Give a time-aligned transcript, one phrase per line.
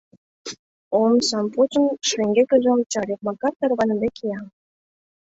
[1.01, 4.41] Омсам почын, шеҥгекыже ончале; Макар тарваныде кия.